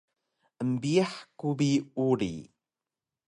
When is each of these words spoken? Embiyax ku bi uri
Embiyax 0.63 1.13
ku 1.39 1.47
bi 1.57 1.71
uri 2.07 2.33